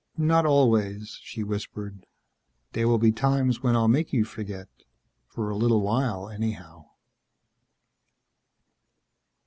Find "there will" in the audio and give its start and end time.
2.71-2.97